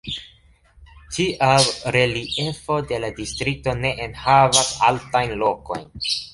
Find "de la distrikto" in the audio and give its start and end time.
2.93-3.77